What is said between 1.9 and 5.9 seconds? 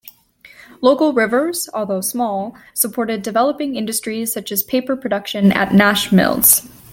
small, supported developing industries such as paper production at